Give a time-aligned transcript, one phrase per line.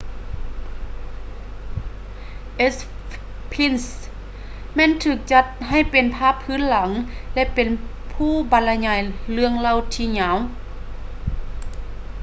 [2.75, 3.81] sphinx
[4.75, 6.89] ແມ່ນຖືກຈັດໃຫ້ເປັນພາບພື້ນຫຼັງ
[7.33, 7.67] ແລະ ເປັນ
[8.13, 8.99] ຜູ້ບັນລະຍາຍ
[9.31, 10.37] ເລື່ອງເລົ່າທີ່ຍາວ